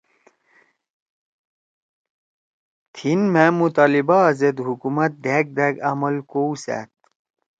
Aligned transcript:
تھیِن 2.93 3.19
مھأ 3.33 3.45
مطالبآ 3.59 4.19
زید 4.39 4.57
حکومت 4.67 5.11
دھأک 5.23 5.45
دھأک 5.57 5.75
عمل 5.89 6.15
کؤسأد 6.31 6.89